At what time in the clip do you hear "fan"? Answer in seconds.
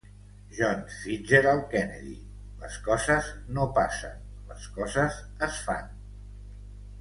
5.69-5.95